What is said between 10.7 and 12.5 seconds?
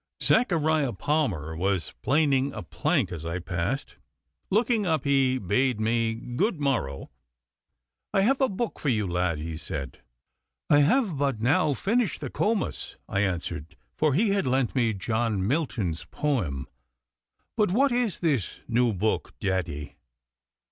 'I have but now finished the